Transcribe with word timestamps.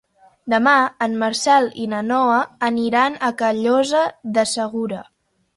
Demà 0.53 0.71
en 1.07 1.17
Marcel 1.23 1.69
i 1.83 1.85
na 1.93 2.01
Noa 2.07 2.39
aniran 2.71 3.21
a 3.29 3.33
Callosa 3.43 4.03
de 4.39 4.51
Segura. 4.57 5.07